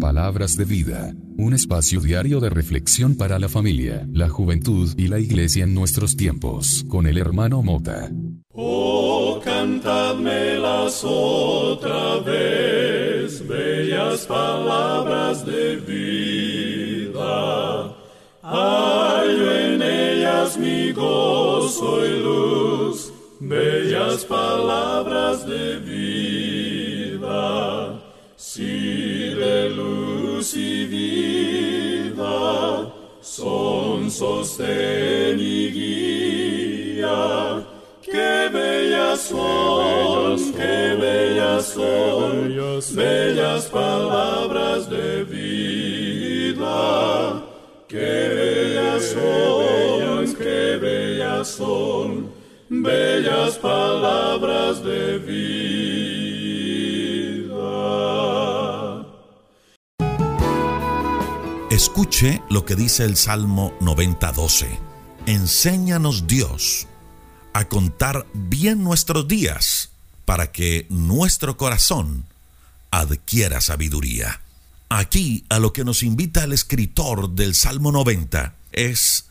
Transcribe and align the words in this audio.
Palabras 0.00 0.56
de 0.56 0.64
vida, 0.64 1.14
un 1.36 1.54
espacio 1.54 2.00
diario 2.00 2.40
de 2.40 2.50
reflexión 2.50 3.16
para 3.16 3.38
la 3.38 3.48
familia, 3.48 4.06
la 4.10 4.28
juventud 4.28 4.90
y 4.96 5.08
la 5.08 5.18
iglesia 5.20 5.64
en 5.64 5.74
nuestros 5.74 6.16
tiempos, 6.16 6.84
con 6.88 7.06
el 7.06 7.18
hermano 7.18 7.62
Mota. 7.62 8.10
Oh, 8.52 9.40
cantadmelas 9.44 11.02
otra 11.04 12.18
vez, 12.20 13.46
bellas 13.46 14.26
palabras 14.26 15.46
de 15.46 15.76
vida. 15.76 17.14
Hallo 18.42 19.52
en 19.52 19.82
ellas 19.82 20.58
mi 20.58 20.92
gozo 20.92 22.04
y 22.04 22.22
luz, 22.22 23.12
bellas 23.38 24.24
palabras 24.24 25.46
de 25.46 25.78
vida. 25.78 26.51
De 29.32 29.70
luz 29.70 30.54
y 30.56 30.84
vida 30.84 32.22
son 33.22 34.10
sostén 34.10 35.40
y 35.40 35.70
guía. 35.70 37.64
Qué 38.02 38.50
bellas 38.52 39.20
son, 39.20 40.52
qué 40.52 40.96
bellas 41.00 41.64
son, 41.66 42.54
bellas 42.94 43.66
palabras 43.66 44.90
de 44.90 45.24
vida. 45.24 45.82
Qué 47.88 47.98
bellas 48.36 49.02
son, 49.12 50.34
qué 50.36 50.76
bellas 50.76 51.48
son, 51.48 52.30
bellas 52.68 53.56
palabras 53.58 54.84
de 54.84 55.18
vida. 55.18 55.21
Escuche 61.72 62.42
lo 62.50 62.66
que 62.66 62.76
dice 62.76 63.02
el 63.04 63.16
Salmo 63.16 63.72
90:12. 63.80 64.78
Enséñanos 65.24 66.26
Dios 66.26 66.86
a 67.54 67.66
contar 67.66 68.26
bien 68.34 68.84
nuestros 68.84 69.26
días 69.26 69.88
para 70.26 70.52
que 70.52 70.86
nuestro 70.90 71.56
corazón 71.56 72.26
adquiera 72.90 73.62
sabiduría. 73.62 74.42
Aquí 74.90 75.46
a 75.48 75.58
lo 75.60 75.72
que 75.72 75.82
nos 75.82 76.02
invita 76.02 76.44
el 76.44 76.52
escritor 76.52 77.30
del 77.30 77.54
Salmo 77.54 77.90
90 77.90 78.54
es 78.72 79.24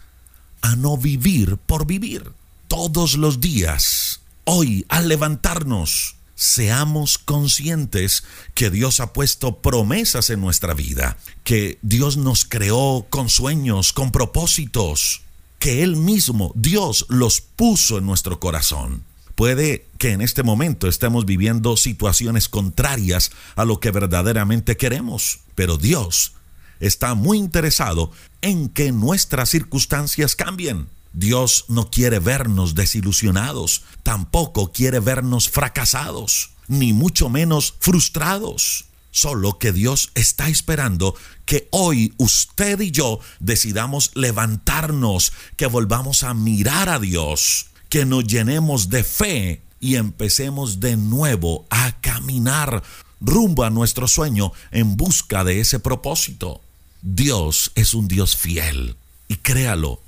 a 0.63 0.75
no 0.75 0.97
vivir 0.97 1.57
por 1.57 1.85
vivir. 1.85 2.31
Todos 2.67 3.17
los 3.17 3.39
días, 3.39 4.21
hoy 4.45 4.83
al 4.89 5.09
levantarnos, 5.09 6.15
seamos 6.41 7.19
conscientes 7.19 8.23
que 8.55 8.71
Dios 8.71 8.99
ha 8.99 9.13
puesto 9.13 9.61
promesas 9.61 10.31
en 10.31 10.41
nuestra 10.41 10.73
vida, 10.73 11.15
que 11.43 11.77
Dios 11.83 12.17
nos 12.17 12.45
creó 12.45 13.05
con 13.11 13.29
sueños, 13.29 13.93
con 13.93 14.11
propósitos, 14.11 15.21
que 15.59 15.83
Él 15.83 15.97
mismo, 15.97 16.51
Dios, 16.55 17.05
los 17.09 17.41
puso 17.41 17.99
en 17.99 18.07
nuestro 18.07 18.39
corazón. 18.39 19.03
Puede 19.35 19.85
que 19.99 20.13
en 20.13 20.21
este 20.21 20.41
momento 20.41 20.87
estemos 20.87 21.27
viviendo 21.27 21.77
situaciones 21.77 22.49
contrarias 22.49 23.31
a 23.55 23.63
lo 23.63 23.79
que 23.79 23.91
verdaderamente 23.91 24.77
queremos, 24.77 25.41
pero 25.53 25.77
Dios 25.77 26.33
está 26.79 27.13
muy 27.13 27.37
interesado 27.37 28.11
en 28.41 28.67
que 28.67 28.91
nuestras 28.91 29.49
circunstancias 29.49 30.35
cambien. 30.35 30.87
Dios 31.13 31.65
no 31.67 31.89
quiere 31.89 32.19
vernos 32.19 32.75
desilusionados, 32.75 33.83
tampoco 34.03 34.71
quiere 34.71 34.99
vernos 34.99 35.49
fracasados, 35.49 36.51
ni 36.67 36.93
mucho 36.93 37.29
menos 37.29 37.73
frustrados. 37.79 38.85
Solo 39.13 39.59
que 39.59 39.73
Dios 39.73 40.11
está 40.15 40.47
esperando 40.47 41.15
que 41.45 41.67
hoy 41.71 42.13
usted 42.17 42.79
y 42.79 42.91
yo 42.91 43.19
decidamos 43.41 44.11
levantarnos, 44.15 45.33
que 45.57 45.65
volvamos 45.65 46.23
a 46.23 46.33
mirar 46.33 46.87
a 46.87 46.97
Dios, 46.97 47.67
que 47.89 48.05
nos 48.05 48.25
llenemos 48.25 48.89
de 48.89 49.03
fe 49.03 49.61
y 49.81 49.95
empecemos 49.95 50.79
de 50.79 50.95
nuevo 50.95 51.65
a 51.69 51.99
caminar 51.99 52.83
rumbo 53.19 53.63
a 53.65 53.69
nuestro 53.69 54.07
sueño 54.07 54.53
en 54.71 54.95
busca 54.95 55.43
de 55.43 55.59
ese 55.59 55.79
propósito. 55.79 56.61
Dios 57.01 57.71
es 57.75 57.93
un 57.93 58.07
Dios 58.07 58.37
fiel 58.37 58.95
y 59.27 59.35
créalo, 59.37 60.01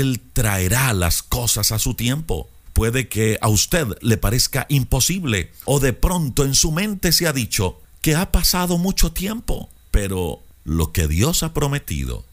Él 0.00 0.20
traerá 0.32 0.92
las 0.92 1.22
cosas 1.22 1.72
a 1.72 1.78
su 1.78 1.94
tiempo. 1.94 2.48
Puede 2.72 3.08
que 3.08 3.38
a 3.42 3.48
usted 3.48 3.86
le 4.00 4.16
parezca 4.16 4.66
imposible 4.68 5.52
o 5.64 5.80
de 5.80 5.92
pronto 5.92 6.44
en 6.44 6.54
su 6.54 6.72
mente 6.72 7.12
se 7.12 7.26
ha 7.26 7.32
dicho 7.32 7.80
que 8.00 8.16
ha 8.16 8.32
pasado 8.32 8.78
mucho 8.78 9.12
tiempo, 9.12 9.68
pero 9.90 10.42
lo 10.64 10.92
que 10.92 11.08
Dios 11.08 11.42
ha 11.42 11.52
prometido 11.52 12.24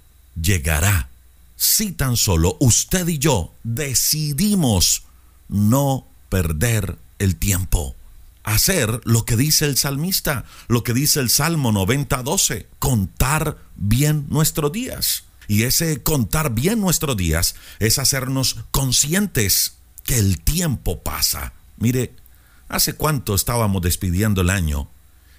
llegará 0.41 1.09
si 1.55 1.91
tan 1.91 2.15
solo 2.15 2.55
usted 2.61 3.07
y 3.09 3.17
yo 3.17 3.53
decidimos 3.63 5.03
no 5.49 6.07
perder 6.29 6.97
el 7.19 7.35
tiempo. 7.35 7.95
Hacer 8.43 9.01
lo 9.03 9.25
que 9.25 9.35
dice 9.35 9.65
el 9.65 9.77
salmista, 9.77 10.45
lo 10.69 10.83
que 10.83 10.93
dice 10.93 11.19
el 11.19 11.29
Salmo 11.29 11.73
90:12, 11.73 12.67
contar 12.79 13.57
bien 13.75 14.25
nuestros 14.29 14.71
días. 14.71 15.25
Y 15.49 15.63
ese 15.63 16.03
contar 16.03 16.53
bien 16.53 16.79
nuestros 16.79 17.17
días 17.17 17.55
es 17.79 17.97
hacernos 17.97 18.57
conscientes 18.69 19.77
que 20.03 20.19
el 20.19 20.39
tiempo 20.39 21.01
pasa. 21.01 21.53
Mire, 21.77 22.15
¿hace 22.67 22.93
cuánto 22.93 23.33
estábamos 23.33 23.81
despidiendo 23.81 24.41
el 24.41 24.51
año? 24.51 24.91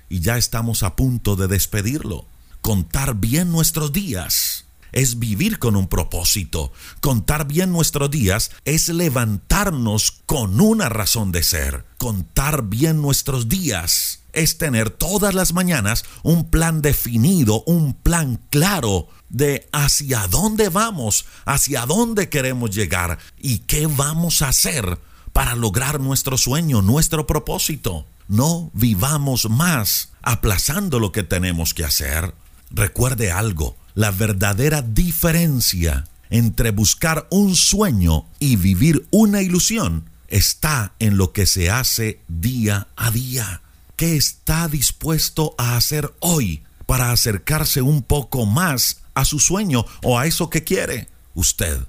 Y 0.09 0.19
ya 0.19 0.37
estamos 0.37 0.83
a 0.83 0.97
punto 0.97 1.37
de 1.37 1.47
despedirlo. 1.47 2.27
Contar 2.61 3.15
bien 3.15 3.53
nuestros 3.53 3.93
días 3.93 4.65
es 4.93 5.19
vivir 5.19 5.59
con 5.59 5.77
un 5.77 5.89
propósito. 5.89 6.73
Contar 7.01 7.47
bien 7.47 7.73
nuestros 7.73 8.11
días 8.11 8.51
es 8.65 8.89
levantarnos 8.89 10.23
con 10.27 10.61
una 10.61 10.89
razón 10.89 11.33
de 11.33 11.43
ser. 11.43 11.85
Contar 11.99 12.65
bien 12.65 13.01
nuestros 13.03 13.49
días 13.49 14.21
es 14.33 14.59
tener 14.59 14.91
todas 14.91 15.35
las 15.35 15.53
mañanas 15.53 16.05
un 16.23 16.51
plan 16.51 16.83
definido, 16.83 17.63
un 17.67 17.95
plan 17.95 18.41
claro 18.51 19.09
de 19.29 19.69
hacia 19.73 20.27
dónde 20.29 20.69
vamos, 20.69 21.27
hacia 21.45 21.87
dónde 21.87 22.29
queremos 22.29 22.71
llegar 22.71 23.19
y 23.39 23.59
qué 23.61 23.87
vamos 23.87 24.43
a 24.43 24.49
hacer 24.49 24.99
para 25.33 25.55
lograr 25.55 26.01
nuestro 26.01 26.37
sueño, 26.37 26.83
nuestro 26.83 27.27
propósito. 27.27 28.07
No 28.29 28.71
vivamos 28.75 29.49
más 29.51 30.11
aplazando 30.23 30.99
lo 30.99 31.13
que 31.13 31.23
tenemos 31.23 31.75
que 31.75 31.85
hacer. 31.85 32.35
Recuerde 32.71 33.33
algo, 33.33 33.77
la 33.95 34.11
verdadera 34.11 34.83
diferencia 34.83 36.07
entre 36.31 36.71
buscar 36.71 37.27
un 37.31 37.57
sueño 37.57 38.27
y 38.39 38.57
vivir 38.57 39.07
una 39.11 39.43
ilusión 39.43 40.09
está 40.29 40.95
en 40.99 41.17
lo 41.17 41.33
que 41.33 41.47
se 41.47 41.71
hace 41.71 42.21
día 42.29 42.89
a 42.97 43.11
día. 43.11 43.63
¿Qué 43.97 44.17
está 44.17 44.69
dispuesto 44.69 45.55
a 45.59 45.77
hacer 45.77 46.15
hoy 46.21 46.63
para 46.87 47.11
acercarse 47.11 47.83
un 47.83 48.03
poco 48.03 48.47
más 48.47 49.03
a 49.15 49.25
su 49.25 49.39
sueño 49.39 49.85
o 50.03 50.19
a 50.19 50.27
eso 50.27 50.49
que 50.49 50.65
quiere? 50.65 51.09
Usted 51.35 51.81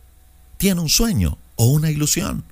tiene 0.57 0.81
un 0.81 0.89
sueño 0.89 1.37
o 1.55 1.65
una 1.65 1.91
ilusión. 1.91 2.43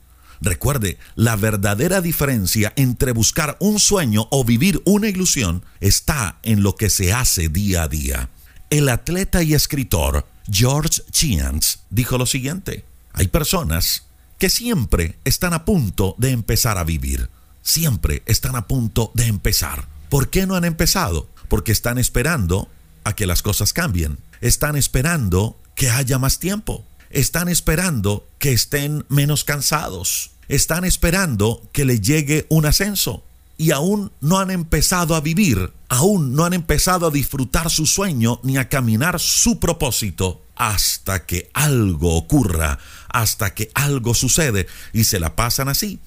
Recuerde, 0.41 0.97
la 1.15 1.35
verdadera 1.35 1.99
diferencia 2.01 2.71
entre 2.77 3.11
buscar 3.11 3.57
un 3.59 3.79
sueño 3.79 4.27
o 4.31 4.45
vivir 4.45 4.81
una 4.85 5.09
ilusión 5.09 5.65
está 5.81 6.39
en 6.43 6.63
lo 6.63 6.75
que 6.75 6.89
se 6.89 7.11
hace 7.11 7.49
día 7.49 7.83
a 7.83 7.87
día. 7.89 8.29
El 8.69 8.87
atleta 8.89 9.41
y 9.41 9.55
escritor 9.55 10.27
George 10.47 11.01
Chance 11.11 11.79
dijo 11.89 12.19
lo 12.19 12.27
siguiente, 12.27 12.85
hay 13.13 13.27
personas 13.27 14.03
que 14.37 14.51
siempre 14.51 15.17
están 15.25 15.53
a 15.53 15.65
punto 15.65 16.13
de 16.19 16.29
empezar 16.29 16.77
a 16.77 16.83
vivir, 16.83 17.29
siempre 17.63 18.21
están 18.27 18.55
a 18.55 18.67
punto 18.67 19.11
de 19.15 19.25
empezar. 19.25 19.87
¿Por 20.09 20.29
qué 20.29 20.45
no 20.45 20.55
han 20.55 20.65
empezado? 20.65 21.27
Porque 21.47 21.71
están 21.71 21.97
esperando 21.97 22.69
a 23.03 23.15
que 23.15 23.25
las 23.25 23.41
cosas 23.41 23.73
cambien, 23.73 24.19
están 24.39 24.75
esperando 24.75 25.59
que 25.73 25.89
haya 25.89 26.19
más 26.19 26.37
tiempo, 26.37 26.85
están 27.09 27.49
esperando 27.49 28.27
que 28.37 28.53
estén 28.53 29.03
menos 29.09 29.45
cansados, 29.45 30.29
están 30.47 30.85
esperando 30.85 31.63
que 31.71 31.85
le 31.85 31.99
llegue 31.99 32.45
un 32.49 32.67
ascenso 32.67 33.23
y 33.59 33.71
aún 33.71 34.13
no 34.21 34.39
han 34.39 34.51
empezado 34.51 35.15
a 35.15 35.19
vivir, 35.19 35.73
aún 35.89 36.33
no 36.33 36.45
han 36.45 36.53
empezado 36.53 37.07
a 37.07 37.11
disfrutar 37.11 37.69
su 37.69 37.85
sueño 37.85 38.39
ni 38.41 38.55
a 38.55 38.69
caminar 38.69 39.19
su 39.19 39.59
propósito 39.59 40.45
hasta 40.55 41.25
que 41.25 41.51
algo 41.53 42.15
ocurra, 42.15 42.79
hasta 43.09 43.53
que 43.53 43.69
algo 43.75 44.13
sucede 44.13 44.65
y 44.93 45.03
se 45.03 45.19
la 45.19 45.35
pasan 45.35 45.67
así, 45.67 45.99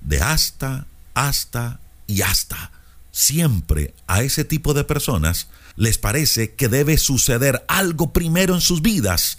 de 0.00 0.20
hasta, 0.22 0.86
hasta 1.14 1.80
y 2.06 2.22
hasta. 2.22 2.70
Siempre 3.10 3.92
a 4.06 4.22
ese 4.22 4.44
tipo 4.44 4.72
de 4.72 4.84
personas 4.84 5.48
les 5.74 5.98
parece 5.98 6.54
que 6.54 6.68
debe 6.68 6.96
suceder 6.96 7.64
algo 7.66 8.12
primero 8.12 8.54
en 8.54 8.60
sus 8.60 8.82
vidas 8.82 9.38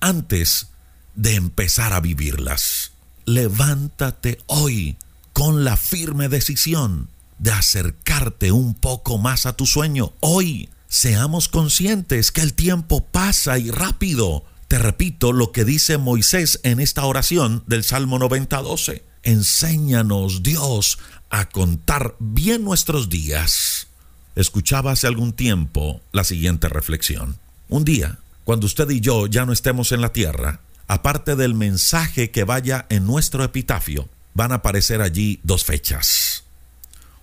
antes 0.00 0.68
de 1.14 1.34
empezar 1.34 1.92
a 1.92 2.00
vivirlas. 2.00 2.92
Levántate 3.26 4.38
hoy 4.46 4.96
con 5.32 5.64
la 5.64 5.76
firme 5.76 6.28
decisión 6.28 7.08
de 7.38 7.52
acercarte 7.52 8.52
un 8.52 8.74
poco 8.74 9.18
más 9.18 9.46
a 9.46 9.54
tu 9.54 9.66
sueño. 9.66 10.12
Hoy 10.20 10.68
seamos 10.88 11.48
conscientes 11.48 12.30
que 12.30 12.40
el 12.40 12.54
tiempo 12.54 13.04
pasa 13.04 13.58
y 13.58 13.70
rápido. 13.70 14.44
Te 14.68 14.78
repito 14.78 15.32
lo 15.32 15.52
que 15.52 15.64
dice 15.64 15.98
Moisés 15.98 16.60
en 16.62 16.80
esta 16.80 17.04
oración 17.04 17.64
del 17.66 17.84
Salmo 17.84 18.18
90:12. 18.18 19.02
Enséñanos, 19.22 20.42
Dios, 20.42 20.98
a 21.30 21.48
contar 21.48 22.16
bien 22.18 22.64
nuestros 22.64 23.08
días. 23.08 23.88
Escuchaba 24.34 24.92
hace 24.92 25.06
algún 25.06 25.32
tiempo 25.32 26.00
la 26.12 26.24
siguiente 26.24 26.68
reflexión. 26.68 27.36
Un 27.68 27.84
día, 27.84 28.18
cuando 28.44 28.66
usted 28.66 28.88
y 28.90 29.00
yo 29.00 29.26
ya 29.26 29.44
no 29.44 29.52
estemos 29.52 29.92
en 29.92 30.00
la 30.00 30.12
tierra, 30.12 30.60
aparte 30.88 31.36
del 31.36 31.54
mensaje 31.54 32.30
que 32.30 32.44
vaya 32.44 32.86
en 32.88 33.06
nuestro 33.06 33.44
epitafio, 33.44 34.08
van 34.34 34.52
a 34.52 34.56
aparecer 34.56 35.02
allí 35.02 35.40
dos 35.42 35.64
fechas. 35.64 36.44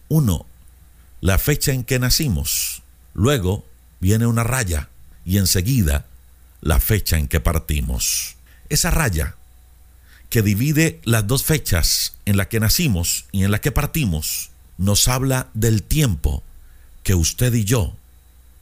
Uno, 0.08 0.46
la 1.22 1.38
fecha 1.38 1.72
en 1.72 1.84
que 1.84 2.00
nacimos. 2.00 2.84
Luego 3.14 3.66
viene 4.00 4.26
una 4.26 4.44
raya 4.44 4.90
y 5.26 5.38
enseguida 5.38 6.06
la 6.62 6.80
fecha 6.80 7.18
en 7.18 7.28
que 7.28 7.40
partimos. 7.40 8.36
Esa 8.70 8.92
raya 8.92 9.36
que 10.30 10.42
divide 10.42 11.02
las 11.04 11.26
dos 11.26 11.44
fechas 11.44 12.18
en 12.26 12.38
la 12.38 12.48
que 12.48 12.60
nacimos 12.60 13.26
y 13.32 13.44
en 13.44 13.52
la 13.52 13.62
que 13.62 13.72
partimos 13.72 14.52
nos 14.78 15.08
habla 15.08 15.50
del 15.54 15.84
tiempo 15.84 16.44
que 17.04 17.16
usted 17.16 17.54
y 17.54 17.66
yo 17.66 17.98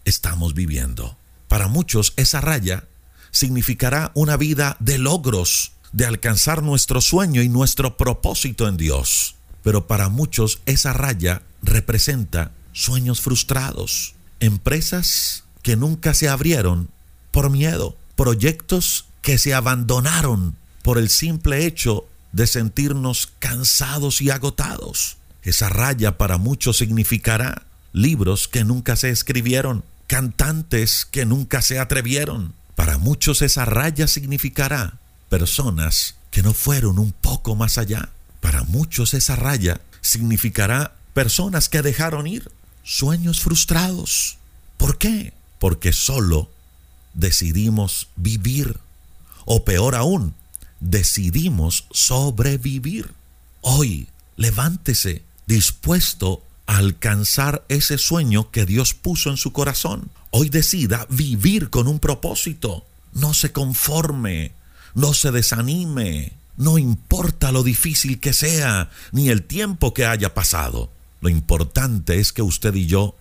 estamos 0.05 0.53
viviendo. 0.53 1.17
Para 1.47 1.67
muchos 1.67 2.13
esa 2.15 2.41
raya 2.41 2.85
significará 3.31 4.11
una 4.15 4.37
vida 4.37 4.77
de 4.79 4.97
logros, 4.97 5.73
de 5.91 6.05
alcanzar 6.05 6.63
nuestro 6.63 7.01
sueño 7.01 7.41
y 7.41 7.49
nuestro 7.49 7.97
propósito 7.97 8.67
en 8.67 8.77
Dios. 8.77 9.35
Pero 9.63 9.87
para 9.87 10.09
muchos 10.09 10.61
esa 10.65 10.93
raya 10.93 11.41
representa 11.61 12.51
sueños 12.71 13.21
frustrados, 13.21 14.15
empresas 14.39 15.43
que 15.61 15.75
nunca 15.75 16.13
se 16.13 16.29
abrieron 16.29 16.89
por 17.31 17.49
miedo, 17.49 17.97
proyectos 18.15 19.05
que 19.21 19.37
se 19.37 19.53
abandonaron 19.53 20.55
por 20.83 20.97
el 20.97 21.09
simple 21.09 21.65
hecho 21.65 22.07
de 22.31 22.47
sentirnos 22.47 23.33
cansados 23.39 24.21
y 24.21 24.29
agotados. 24.29 25.17
Esa 25.43 25.69
raya 25.69 26.17
para 26.17 26.37
muchos 26.37 26.77
significará 26.77 27.65
libros 27.93 28.47
que 28.47 28.63
nunca 28.63 28.95
se 28.95 29.09
escribieron, 29.09 29.83
cantantes 30.07 31.05
que 31.05 31.25
nunca 31.25 31.61
se 31.61 31.79
atrevieron. 31.79 32.53
Para 32.75 32.97
muchos 32.97 33.41
esa 33.41 33.65
raya 33.65 34.07
significará 34.07 34.99
personas 35.29 36.15
que 36.31 36.43
no 36.43 36.53
fueron 36.53 36.99
un 36.99 37.11
poco 37.11 37.55
más 37.55 37.77
allá. 37.77 38.09
Para 38.41 38.63
muchos 38.63 39.13
esa 39.13 39.35
raya 39.35 39.81
significará 40.01 40.95
personas 41.13 41.69
que 41.69 41.81
dejaron 41.81 42.27
ir, 42.27 42.51
sueños 42.83 43.41
frustrados. 43.41 44.37
¿Por 44.77 44.97
qué? 44.97 45.33
Porque 45.59 45.93
solo 45.93 46.51
decidimos 47.13 48.07
vivir. 48.15 48.79
O 49.45 49.63
peor 49.63 49.95
aún, 49.95 50.35
decidimos 50.79 51.85
sobrevivir. 51.91 53.13
Hoy, 53.61 54.07
levántese 54.35 55.23
dispuesto 55.45 56.43
a 56.67 56.77
alcanzar 56.77 57.65
ese 57.69 57.97
sueño 57.97 58.51
que 58.51 58.65
Dios 58.65 58.93
puso 58.93 59.29
en 59.29 59.37
su 59.37 59.53
corazón. 59.53 60.11
Hoy 60.31 60.49
decida 60.49 61.07
vivir 61.09 61.69
con 61.69 61.87
un 61.87 61.99
propósito. 61.99 62.85
No 63.13 63.33
se 63.33 63.51
conforme, 63.51 64.51
no 64.97 65.13
se 65.13 65.31
desanime, 65.31 66.33
no 66.57 66.79
importa 66.79 67.51
lo 67.51 67.61
difícil 67.61 68.19
que 68.19 68.33
sea, 68.33 68.89
ni 69.11 69.29
el 69.29 69.43
tiempo 69.43 69.93
que 69.93 70.07
haya 70.07 70.33
pasado. 70.33 70.91
Lo 71.21 71.29
importante 71.29 72.19
es 72.19 72.33
que 72.33 72.41
usted 72.41 72.73
y 72.73 72.87
yo 72.87 73.15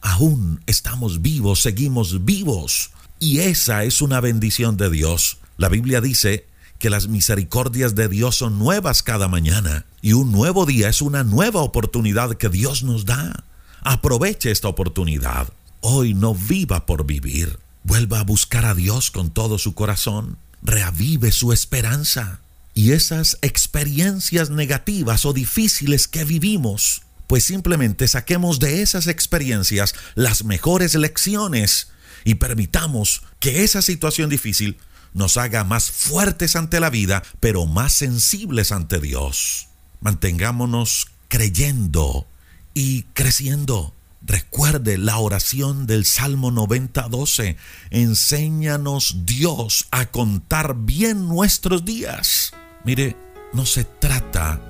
aún 0.00 0.60
estamos 0.66 1.22
vivos, 1.22 1.62
seguimos 1.62 2.24
vivos. 2.24 2.90
Y 3.20 3.38
esa 3.38 3.84
es 3.84 4.02
una 4.02 4.20
bendición 4.20 4.76
de 4.76 4.90
Dios. 4.90 5.38
La 5.56 5.68
Biblia 5.68 6.00
dice 6.00 6.46
que 6.80 6.90
las 6.90 7.06
misericordias 7.06 7.94
de 7.94 8.08
Dios 8.08 8.34
son 8.34 8.58
nuevas 8.58 9.04
cada 9.04 9.28
mañana 9.28 9.86
y 10.02 10.14
un 10.14 10.32
nuevo 10.32 10.66
día 10.66 10.88
es 10.88 11.00
una 11.00 11.22
nueva 11.22 11.60
oportunidad 11.62 12.34
que 12.34 12.48
Dios 12.48 12.82
nos 12.82 13.04
da. 13.04 13.44
Aproveche 13.82 14.50
esta 14.50 14.66
oportunidad. 14.66 15.52
Hoy 15.80 16.12
no 16.12 16.34
viva 16.34 16.86
por 16.86 17.06
vivir. 17.06 17.60
Vuelva 17.84 18.18
a 18.18 18.24
buscar 18.24 18.64
a 18.64 18.74
Dios 18.74 19.12
con 19.12 19.30
todo 19.30 19.58
su 19.58 19.74
corazón. 19.76 20.36
Reavive 20.62 21.32
su 21.32 21.52
esperanza. 21.52 22.40
Y 22.74 22.92
esas 22.92 23.38
experiencias 23.42 24.50
negativas 24.50 25.24
o 25.24 25.32
difíciles 25.32 26.08
que 26.08 26.24
vivimos, 26.24 27.02
pues 27.26 27.44
simplemente 27.44 28.08
saquemos 28.08 28.58
de 28.58 28.82
esas 28.82 29.06
experiencias 29.06 29.94
las 30.14 30.44
mejores 30.44 30.94
lecciones 30.94 31.88
y 32.24 32.36
permitamos 32.36 33.22
que 33.38 33.64
esa 33.64 33.82
situación 33.82 34.30
difícil 34.30 34.78
nos 35.14 35.36
haga 35.36 35.64
más 35.64 35.90
fuertes 35.90 36.56
ante 36.56 36.80
la 36.80 36.90
vida, 36.90 37.22
pero 37.40 37.66
más 37.66 37.92
sensibles 37.92 38.72
ante 38.72 39.00
Dios. 39.00 39.68
Mantengámonos 40.00 41.08
creyendo 41.28 42.26
y 42.74 43.04
creciendo. 43.14 43.94
Recuerde 44.22 44.98
la 44.98 45.18
oración 45.18 45.86
del 45.86 46.04
Salmo 46.04 46.50
90:12. 46.50 47.56
Enséñanos 47.90 49.24
Dios 49.24 49.86
a 49.90 50.06
contar 50.06 50.76
bien 50.76 51.26
nuestros 51.26 51.84
días. 51.84 52.52
Mire, 52.84 53.16
no 53.54 53.64
se 53.64 53.84
trata 53.84 54.60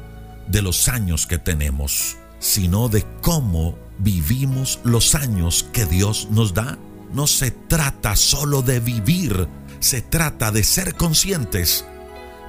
de 0.47 0.63
los 0.63 0.89
años 0.89 1.27
que 1.27 1.39
tenemos, 1.39 2.17
sino 2.39 2.89
de 2.89 3.05
cómo 3.23 3.77
vivimos 3.99 4.79
los 4.85 5.15
años 5.15 5.67
que 5.73 5.85
Dios 5.85 6.29
nos 6.31 6.55
da. 6.55 6.79
No 7.13 7.27
se 7.27 7.51
trata 7.51 8.15
solo 8.15 8.63
de 8.63 8.79
vivir, 8.79 9.49
se 9.81 10.01
trata 10.01 10.53
de 10.53 10.63
ser 10.63 10.95
conscientes 10.95 11.85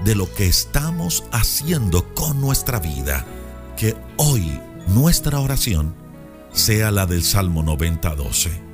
de 0.05 0.13
lo 0.13 0.31
que 0.33 0.47
estamos 0.47 1.23
haciendo 1.31 2.13
con 2.13 2.39
nuestra 2.39 2.79
vida. 2.79 3.25
Que 3.75 3.95
hoy 4.17 4.59
nuestra 4.87 5.39
oración 5.39 6.00
sea 6.53 6.91
la 6.91 7.05
del 7.05 7.23
Salmo 7.23 7.63
90:12. 7.63 8.70